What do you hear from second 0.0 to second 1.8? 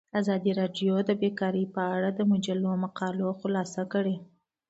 ازادي راډیو د بیکاري